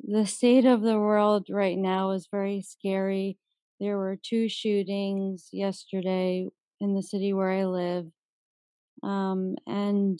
[0.00, 3.38] the state of the world right now is very scary.
[3.80, 6.46] There were two shootings yesterday
[6.80, 8.06] in the city where I live.
[9.02, 10.18] Um, and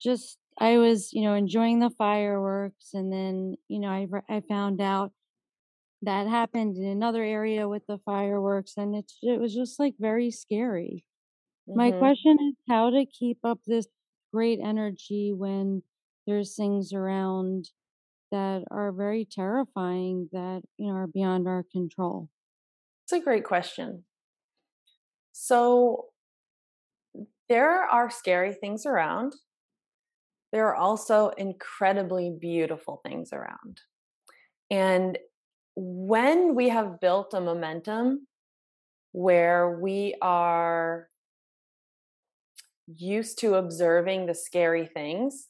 [0.00, 2.90] just, I was, you know, enjoying the fireworks.
[2.94, 5.12] And then, you know, I, I found out
[6.02, 8.74] that happened in another area with the fireworks.
[8.76, 11.04] And it, it was just like very scary.
[11.68, 11.78] Mm-hmm.
[11.78, 13.86] My question is how to keep up this
[14.32, 15.82] great energy when
[16.26, 17.70] there's things around
[18.32, 22.28] that are very terrifying that you know are beyond our control.
[23.04, 24.04] It's a great question.
[25.32, 26.06] So
[27.48, 29.34] there are scary things around.
[30.52, 33.80] There are also incredibly beautiful things around.
[34.70, 35.18] And
[35.76, 38.26] when we have built a momentum
[39.12, 41.08] where we are
[42.86, 45.48] used to observing the scary things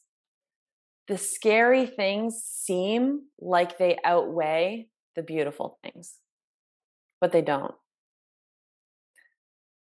[1.07, 6.15] the scary things seem like they outweigh the beautiful things,
[7.21, 7.73] but they don't.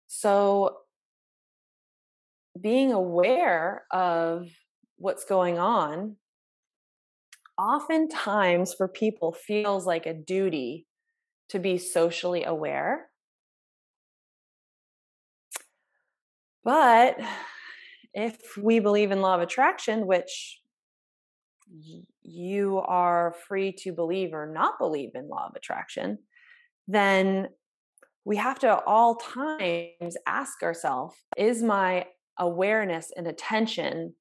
[0.07, 0.77] So,
[2.59, 4.47] being aware of
[4.97, 6.15] what's going on
[7.57, 10.85] oftentimes for people feels like a duty
[11.49, 13.07] to be socially aware.
[16.63, 17.17] But
[18.13, 20.61] if we believe in law of attraction, which
[22.23, 26.17] you are free to believe or not believe in law of attraction
[26.87, 27.47] then
[28.23, 32.05] we have to all times ask ourselves is my
[32.37, 34.14] awareness and attention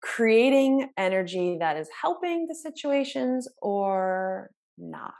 [0.00, 5.12] creating energy that is helping the situations or not?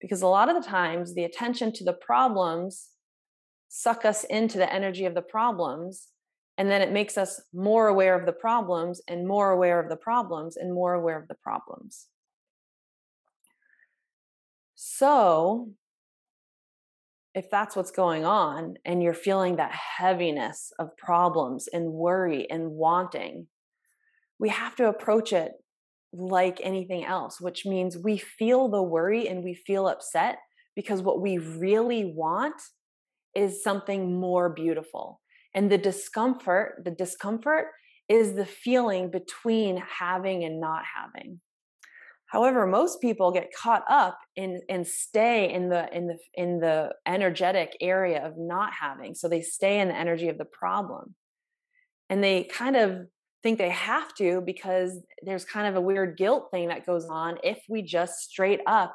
[0.00, 2.88] Because a lot of the times the attention to the problems
[3.68, 6.08] suck us into the energy of the problems
[6.58, 9.96] and then it makes us more aware of the problems and more aware of the
[9.96, 12.08] problems and more aware of the problems.
[14.74, 15.70] So,
[17.34, 22.72] if that's what's going on and you're feeling that heaviness of problems and worry and
[22.72, 23.46] wanting,
[24.40, 25.52] we have to approach it
[26.12, 30.38] like anything else, which means we feel the worry and we feel upset
[30.74, 32.60] because what we really want
[33.36, 35.20] is something more beautiful.
[35.54, 37.68] And the discomfort, the discomfort
[38.08, 41.40] is the feeling between having and not having.
[42.26, 46.94] However, most people get caught up in and stay in the in the in the
[47.06, 49.14] energetic area of not having.
[49.14, 51.14] So they stay in the energy of the problem.
[52.10, 53.06] And they kind of
[53.42, 57.38] think they have to because there's kind of a weird guilt thing that goes on
[57.42, 58.94] if we just straight up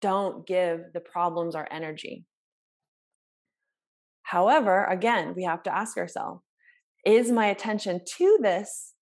[0.00, 2.24] don't give the problems our energy.
[4.32, 6.40] However, again, we have to ask ourselves
[7.04, 8.94] is my attention to this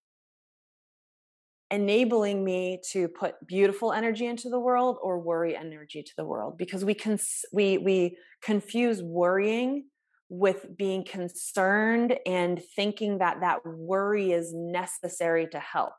[1.70, 6.58] enabling me to put beautiful energy into the world or worry energy to the world?
[6.58, 7.16] Because we can
[7.52, 9.84] we we confuse worrying
[10.28, 15.92] with being concerned and thinking that that worry is necessary to help.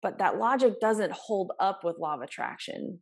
[0.00, 3.00] But that logic doesn't hold up with law of attraction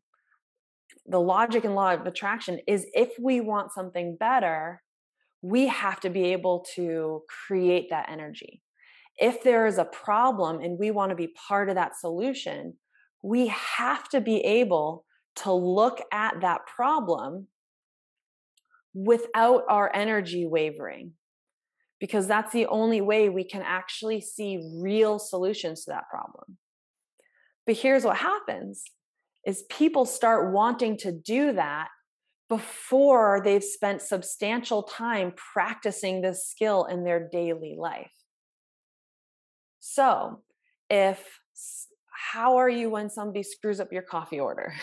[1.07, 4.83] the logic and law of attraction is if we want something better,
[5.43, 8.63] we have to be able to create that energy.
[9.19, 12.75] If there is a problem and we want to be part of that solution,
[13.23, 15.05] we have to be able
[15.37, 17.49] to look at that problem
[18.95, 21.13] without our energy wavering
[22.01, 26.59] because that's the only way we can actually see real solutions to that problem.
[27.67, 28.85] But here's what happens
[29.47, 31.89] is people start wanting to do that
[32.49, 38.13] before they've spent substantial time practicing this skill in their daily life.
[39.81, 40.43] So,
[40.91, 41.41] if
[42.35, 44.75] how are you when somebody screws up your coffee order?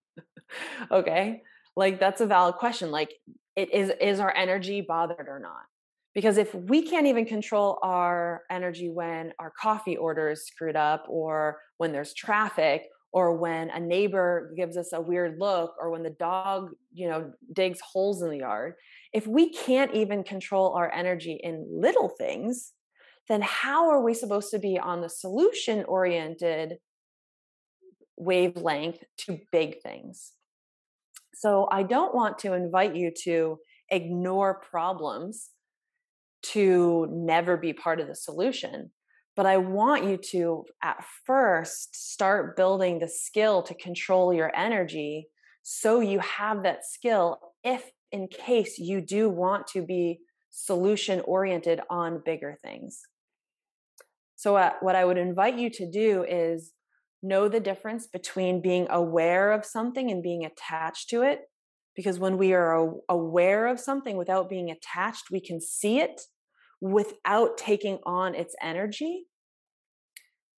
[0.90, 1.42] okay?
[1.76, 2.90] Like that's a valid question.
[2.90, 3.12] Like
[3.54, 5.64] it is is our energy bothered or not?
[6.14, 11.04] Because if we can't even control our energy when our coffee order is screwed up
[11.08, 16.02] or when there's traffic or when a neighbor gives us a weird look or when
[16.02, 18.74] the dog you know digs holes in the yard
[19.12, 22.72] if we can't even control our energy in little things
[23.28, 26.78] then how are we supposed to be on the solution oriented
[28.16, 30.32] wavelength to big things.
[31.34, 33.58] So I don't want to invite you to
[33.90, 35.50] ignore problems
[36.42, 38.90] to never be part of the solution.
[39.36, 45.28] But I want you to, at first, start building the skill to control your energy
[45.62, 51.80] so you have that skill if, in case, you do want to be solution oriented
[51.90, 53.02] on bigger things.
[54.36, 56.72] So, uh, what I would invite you to do is
[57.22, 61.40] know the difference between being aware of something and being attached to it.
[61.94, 66.20] Because when we are aware of something without being attached, we can see it
[66.80, 69.24] without taking on its energy.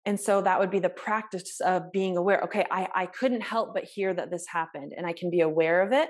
[0.04, 2.40] And so that would be the practice of being aware.
[2.44, 5.82] Okay, I, I couldn't help but hear that this happened, and I can be aware
[5.82, 6.08] of it.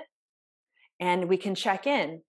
[1.01, 2.21] And we can check in.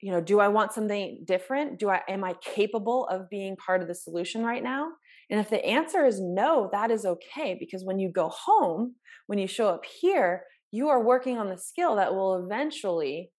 [0.00, 1.78] You know, do I want something different?
[1.78, 4.88] Do I am I capable of being part of the solution right now?
[5.30, 8.96] And if the answer is no, that is okay because when you go home,
[9.26, 13.30] when you show up here, you are working on the skill that will eventually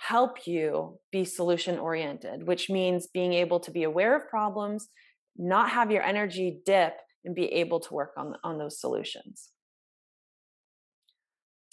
[0.00, 4.88] help you be solution oriented, which means being able to be aware of problems,
[5.36, 6.94] not have your energy dip,
[7.24, 9.50] and be able to work on on those solutions.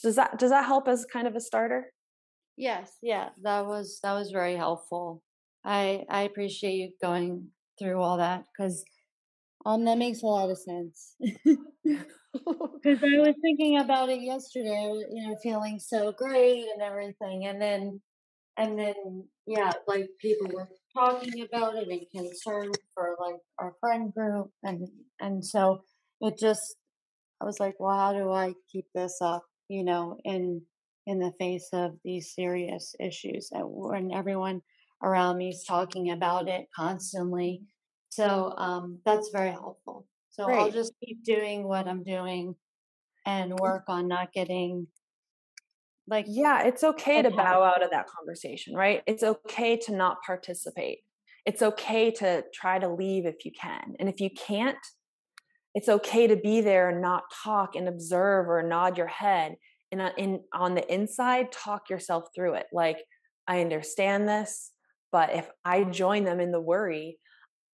[0.04, 1.94] Does that does that help as kind of a starter?
[2.58, 5.24] Yes, yeah, that was that was very helpful.
[5.64, 7.50] I I appreciate you going
[7.80, 8.84] through all that because
[9.66, 11.16] um that makes a lot of sense.
[12.84, 17.60] Because I was thinking about it yesterday, you know, feeling so great and everything, and
[17.62, 18.02] then
[18.58, 24.14] and then yeah, like people were talking about it and concerned for like our friend
[24.14, 24.88] group and
[25.20, 25.82] and so
[26.22, 26.76] it just
[27.40, 30.62] I was like, well, how do I keep this up, you know, in
[31.06, 34.62] in the face of these serious issues when everyone
[35.02, 37.62] around me is talking about it constantly.
[38.10, 40.06] So um, that's very helpful.
[40.32, 40.58] So Great.
[40.60, 42.56] I'll just keep doing what I'm doing
[43.26, 44.88] and work on not getting
[46.08, 49.02] like yeah it's okay to bow out of that conversation right?
[49.08, 51.00] It's okay to not participate.
[51.46, 54.78] It's okay to try to leave if you can and if you can't
[55.76, 59.56] it's okay to be there and not talk and observe or nod your head
[59.92, 62.66] and in on the inside talk yourself through it.
[62.74, 62.98] Like
[63.48, 64.72] i understand this
[65.12, 67.18] but if i join them in the worry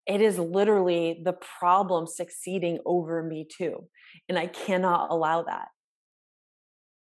[0.08, 3.88] it is literally the problem succeeding over me too
[4.28, 5.68] and i cannot allow that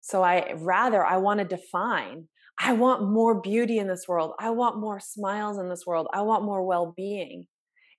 [0.08, 2.28] so I rather I want to define
[2.58, 4.32] I want more beauty in this world.
[4.38, 6.08] I want more smiles in this world.
[6.12, 7.46] I want more well-being.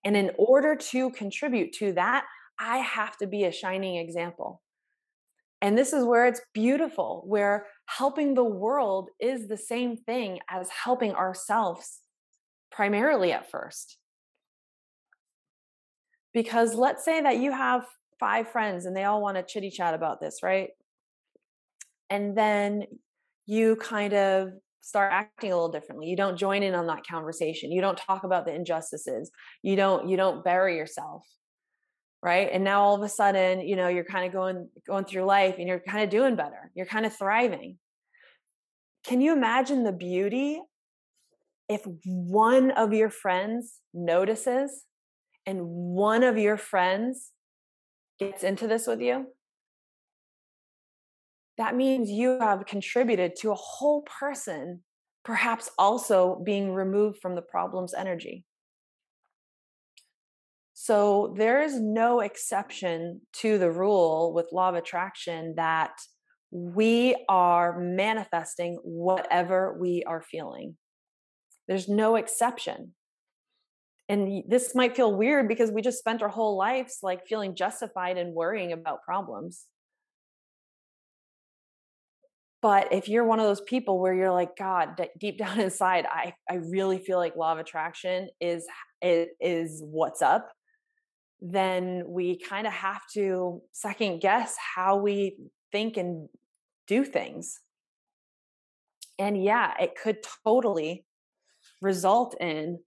[0.03, 2.25] And in order to contribute to that,
[2.59, 4.61] I have to be a shining example.
[5.61, 10.69] And this is where it's beautiful, where helping the world is the same thing as
[10.69, 11.99] helping ourselves,
[12.71, 13.97] primarily at first.
[16.33, 17.85] Because let's say that you have
[18.19, 20.69] five friends and they all want to chitty chat about this, right?
[22.09, 22.85] And then
[23.45, 24.51] you kind of
[24.81, 26.07] start acting a little differently.
[26.07, 27.71] You don't join in on that conversation.
[27.71, 29.31] You don't talk about the injustices.
[29.61, 31.25] You don't you don't bury yourself
[32.21, 32.49] right?
[32.51, 35.55] And now all of a sudden you know you're kind of going going through life
[35.57, 36.71] and you're kind of doing better.
[36.75, 37.77] You're kind of thriving.
[39.05, 40.61] Can you imagine the beauty
[41.67, 44.83] if one of your friends notices
[45.45, 47.31] and one of your friends
[48.19, 49.27] gets into this with you
[51.59, 54.81] that means you have contributed to a whole person
[55.25, 58.45] perhaps also being removed from the problem's energy.
[60.73, 65.99] So there is no exception to the rule with law of attraction that
[66.51, 70.77] we are manifesting whatever we are feeling.
[71.67, 72.93] There's no exception.
[74.07, 78.17] And this might feel weird because we just spent our whole lives like feeling justified
[78.17, 79.65] and worrying about problems.
[82.61, 86.33] But if you're one of those people where you're like, God, deep down inside, I,
[86.49, 88.65] I really feel like law of attraction is,
[89.01, 90.49] is, is what's up,
[91.41, 95.37] then we kind of have to second guess how we
[95.71, 96.27] think and
[96.87, 97.61] do things.
[99.17, 101.05] And yeah, it could totally
[101.81, 102.79] result in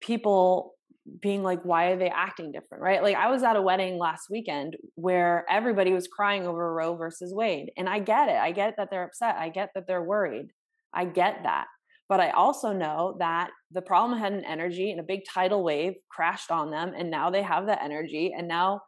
[0.00, 0.74] people
[1.20, 2.82] being like why are they acting different?
[2.82, 3.02] Right?
[3.02, 7.32] Like i was at a wedding last weekend where everybody was crying over roe versus
[7.34, 8.36] wade and i get it.
[8.36, 9.36] I get that they're upset.
[9.38, 10.48] I get that they're worried.
[10.92, 11.66] I get that.
[12.08, 15.94] But i also know that the problem had an energy and a big tidal wave
[16.10, 18.82] crashed on them and now they have that energy and now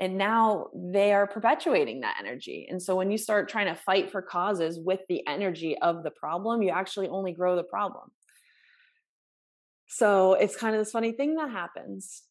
[0.00, 2.66] and now they are perpetuating that energy.
[2.70, 6.10] And so when you start trying to fight for causes with the energy of the
[6.10, 8.10] problem you actually only grow the problem
[9.92, 12.22] so it's kind of this funny thing that happens.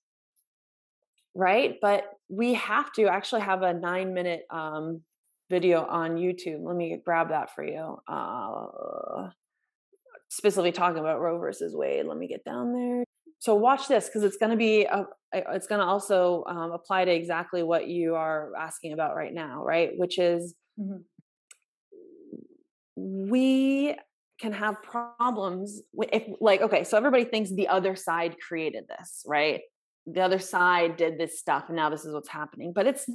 [1.36, 1.75] right?
[1.82, 5.01] But we have to actually have a nine minute um,
[5.50, 6.63] video on YouTube.
[6.63, 7.98] Let me grab that for you.
[8.08, 9.30] Uh,
[10.30, 12.06] specifically talking about Roe versus Wade.
[12.06, 13.04] Let me get down there.
[13.39, 17.06] So watch this because it's going to be a, it's going to also um, apply
[17.06, 19.92] to exactly what you are asking about right now, right?
[19.96, 20.98] Which is mm-hmm.
[22.96, 23.96] we
[24.39, 25.81] can have problems
[26.12, 29.62] if like okay so everybody thinks the other side created this right?
[30.08, 33.05] The other side did this stuff and now this is what's happening but it's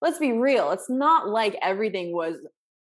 [0.00, 2.36] let's be real it's not like everything was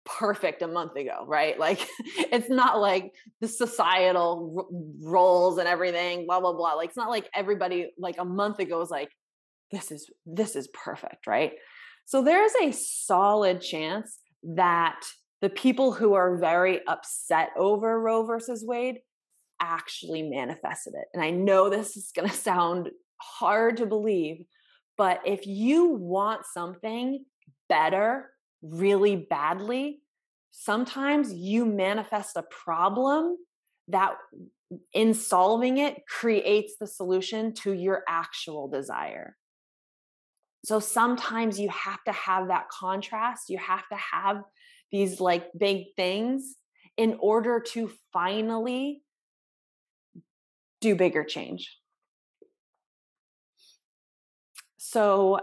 [0.05, 1.57] perfect a month ago right?
[1.63, 6.97] Like it's not like the societal r- roles and everything blah blah blah like it's
[6.97, 9.09] not like everybody like a month ago was like
[9.71, 11.53] this is this is perfect right?
[12.05, 15.00] So there's a solid chance that
[15.43, 18.97] the people who are very upset over roe versus wade
[19.59, 22.89] actually manifested it and i know this is going to sound
[23.23, 24.45] hard to believe.
[24.97, 27.25] But if you want something
[27.69, 28.29] better
[28.62, 30.01] really badly,
[30.51, 33.38] sometimes you manifest a problem
[33.88, 34.15] that
[34.93, 39.35] in solving it creates the solution to your actual desire.
[40.65, 43.50] So sometimes you have to have that contrast.
[43.50, 44.43] You have to have
[44.93, 46.55] these like big things
[46.95, 49.01] in order to finally
[50.79, 51.77] do bigger change.
[54.77, 55.39] So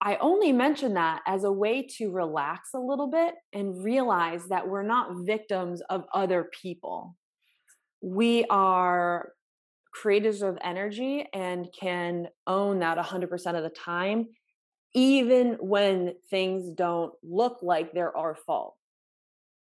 [0.00, 4.66] I only mention that as a way to relax a little bit and realize that
[4.66, 7.14] we're not victims of other people.
[8.00, 9.32] We are
[9.92, 14.28] creators of energy and can own that 100% of the time,
[14.94, 18.77] even when things don't look like they're our fault.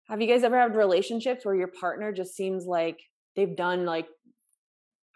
[0.10, 3.00] Have you guys ever had relationships where your partner just seems like
[3.36, 4.08] they've done like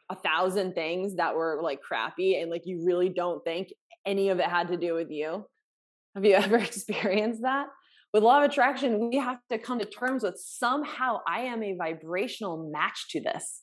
[0.10, 3.69] a thousand things that were like crappy and like you really don't think
[4.05, 5.46] any of it had to do with you.
[6.15, 7.67] Have you ever experienced that?
[8.13, 11.75] With law of attraction, we have to come to terms with somehow I am a
[11.77, 13.62] vibrational match to this.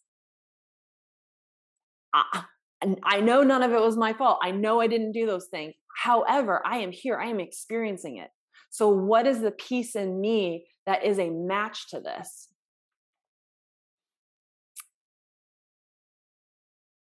[2.15, 2.45] I,
[2.81, 4.39] and I know none of it was my fault.
[4.43, 5.75] I know I didn't do those things.
[5.97, 8.29] However, I am here, I am experiencing it.
[8.71, 12.49] So, what is the piece in me that is a match to this?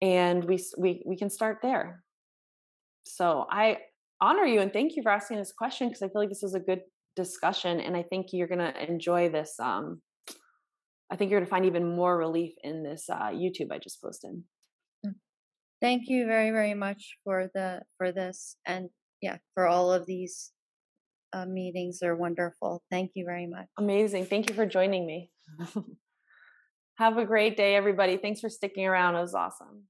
[0.02, 2.02] And we, we, we can start there.
[3.04, 3.78] So I
[4.20, 6.54] honor you and thank you for asking this question because I feel like this is
[6.54, 6.82] a good
[7.16, 9.58] discussion and I think you're going to enjoy this.
[9.58, 10.00] Um,
[11.10, 14.00] I think you're going to find even more relief in this uh, YouTube I just
[14.00, 14.42] posted.
[15.04, 15.14] Mm.
[15.80, 20.52] Thank you very very much for the for this and yeah for all of these
[21.32, 21.98] uh, meetings.
[22.00, 22.82] They're wonderful.
[22.90, 23.66] Thank you very much.
[23.78, 24.26] Amazing.
[24.26, 25.30] Thank you for joining me.
[26.96, 28.16] Have a great day, everybody.
[28.16, 29.16] Thanks for sticking around.
[29.16, 29.84] It was awesome.